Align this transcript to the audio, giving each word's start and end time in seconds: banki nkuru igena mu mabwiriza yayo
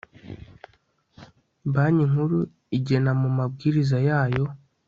banki 1.73 2.03
nkuru 2.09 2.37
igena 2.77 3.11
mu 3.21 3.29
mabwiriza 3.37 3.97
yayo 4.07 4.43